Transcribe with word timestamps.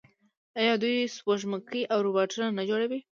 آیا 0.59 0.73
دوی 0.83 1.11
سپوږمکۍ 1.15 1.81
او 1.93 1.99
روباټونه 2.05 2.47
نه 2.57 2.63
جوړوي؟ 2.69 2.99